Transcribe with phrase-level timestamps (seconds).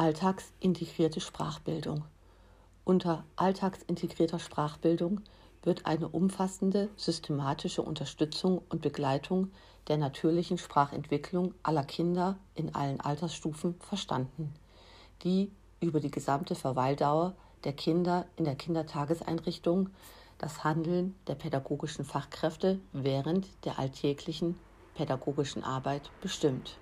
[0.00, 2.04] Alltagsintegrierte Sprachbildung.
[2.86, 5.20] Unter alltagsintegrierter Sprachbildung
[5.62, 9.50] wird eine umfassende systematische Unterstützung und Begleitung
[9.88, 14.54] der natürlichen Sprachentwicklung aller Kinder in allen Altersstufen verstanden,
[15.22, 19.90] die über die gesamte Verweildauer der Kinder in der Kindertageseinrichtung
[20.38, 24.58] das Handeln der pädagogischen Fachkräfte während der alltäglichen
[24.94, 26.78] pädagogischen Arbeit bestimmt.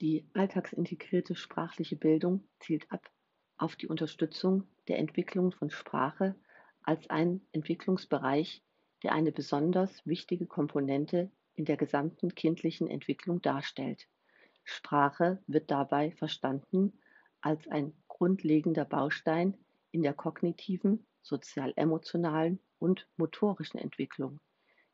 [0.00, 3.10] Die alltagsintegrierte sprachliche Bildung zielt ab
[3.58, 6.34] auf die Unterstützung der Entwicklung von Sprache
[6.82, 8.62] als ein Entwicklungsbereich,
[9.02, 14.08] der eine besonders wichtige Komponente in der gesamten kindlichen Entwicklung darstellt.
[14.64, 16.98] Sprache wird dabei verstanden
[17.42, 19.58] als ein grundlegender Baustein
[19.90, 24.40] in der kognitiven, sozial-emotionalen und motorischen Entwicklung,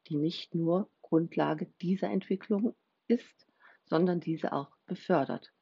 [0.09, 2.75] die nicht nur Grundlage dieser Entwicklung
[3.07, 3.47] ist,
[3.87, 5.53] sondern diese auch befördert.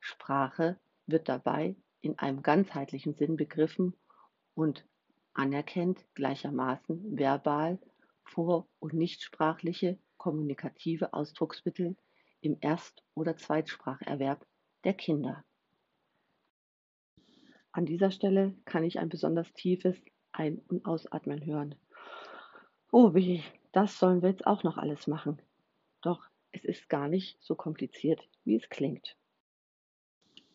[0.00, 3.94] Sprache wird dabei in einem ganzheitlichen Sinn begriffen
[4.54, 4.84] und
[5.34, 7.78] anerkennt gleichermaßen verbal,
[8.24, 11.96] vor- und nichtsprachliche kommunikative Ausdrucksmittel
[12.40, 14.44] im Erst- oder Zweitspracherwerb
[14.84, 15.44] der Kinder.
[17.72, 19.96] An dieser Stelle kann ich ein besonders tiefes
[20.32, 21.74] Ein- und Ausatmen hören.
[22.90, 25.42] Oh wie, das sollen wir jetzt auch noch alles machen.
[26.00, 29.16] Doch es ist gar nicht so kompliziert, wie es klingt.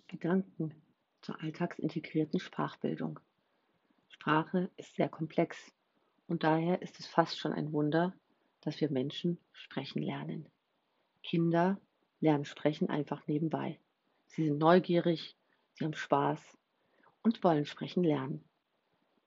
[0.07, 0.73] Gedanken
[1.21, 3.19] zur alltagsintegrierten Sprachbildung.
[4.09, 5.71] Sprache ist sehr komplex
[6.27, 8.13] und daher ist es fast schon ein Wunder,
[8.61, 10.47] dass wir Menschen sprechen lernen.
[11.23, 11.79] Kinder
[12.19, 13.79] lernen sprechen einfach nebenbei.
[14.27, 15.35] Sie sind neugierig,
[15.73, 16.57] sie haben Spaß
[17.23, 18.43] und wollen sprechen lernen.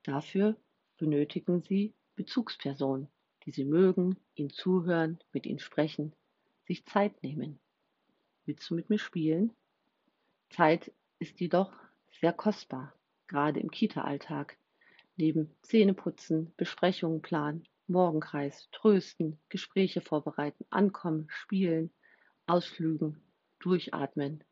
[0.02, 0.56] Dafür
[0.96, 3.08] benötigen sie Bezugspersonen,
[3.44, 6.14] die sie mögen, ihnen zuhören, mit ihnen sprechen,
[6.66, 7.58] sich Zeit nehmen.
[8.46, 9.52] Willst du mit mir spielen?
[10.50, 11.72] Zeit ist jedoch
[12.20, 12.92] sehr kostbar,
[13.26, 14.56] gerade im Kita-Alltag.
[15.16, 21.90] Neben Zähneputzen, Besprechungen planen, Morgenkreis, Trösten, Gespräche vorbereiten, Ankommen, Spielen,
[22.46, 23.22] Ausflügen,
[23.60, 24.42] Durchatmen.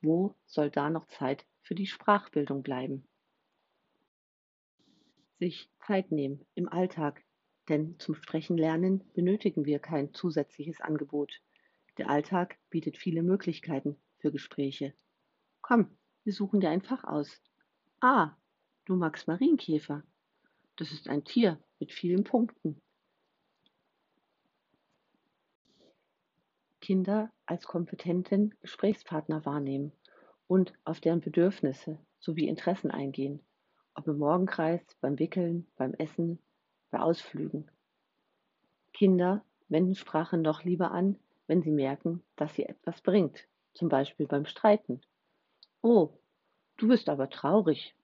[0.00, 3.06] Wo soll da noch Zeit für die Sprachbildung bleiben?
[5.38, 7.22] Sich Zeit nehmen im Alltag,
[7.68, 11.40] denn zum Sprechen lernen benötigen wir kein zusätzliches Angebot.
[11.98, 14.94] Der Alltag bietet viele Möglichkeiten für Gespräche.
[15.60, 17.42] Komm, wir suchen dir ein Fach aus.
[18.00, 18.36] Ah,
[18.84, 20.04] du magst Marienkäfer.
[20.76, 22.80] Das ist ein Tier mit vielen Punkten.
[26.80, 29.92] Kinder als kompetenten Gesprächspartner wahrnehmen
[30.46, 33.40] und auf deren Bedürfnisse sowie Interessen eingehen,
[33.94, 36.38] ob im Morgenkreis, beim Wickeln, beim Essen,
[36.90, 37.68] bei Ausflügen.
[38.92, 44.28] Kinder wenden Sprache noch lieber an, wenn sie merken, dass sie etwas bringt, zum Beispiel
[44.28, 45.00] beim Streiten.
[45.82, 46.10] Oh,
[46.76, 47.96] du bist aber traurig.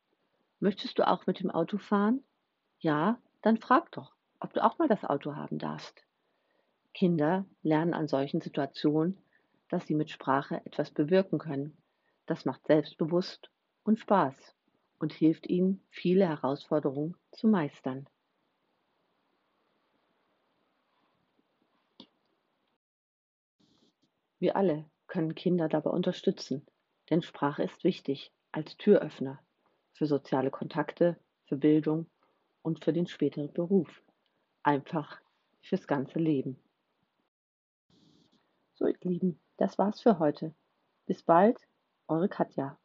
[0.59, 2.25] Möchtest du auch mit dem Auto fahren?
[2.81, 6.03] Ja, dann frag doch, ob du auch mal das Auto haben darfst.
[6.95, 9.19] Kinder lernen an solchen Situationen,
[9.69, 11.77] dass sie mit Sprache etwas bewirken können.
[12.27, 13.51] Das macht selbstbewusst
[13.85, 14.55] und Spaß
[14.99, 18.07] und hilft ihnen, viele Herausforderungen zu meistern.
[24.45, 26.67] Wir alle können Kinder dabei unterstützen,
[27.09, 29.43] denn Sprache ist wichtig als Türöffner
[29.95, 32.11] für soziale Kontakte, für Bildung
[32.61, 34.03] und für den späteren Beruf.
[34.63, 35.19] Einfach
[35.63, 36.63] fürs ganze Leben.
[38.75, 40.55] So, ihr Lieben, das war's für heute.
[41.07, 41.59] Bis bald,
[42.07, 42.79] eure Katja.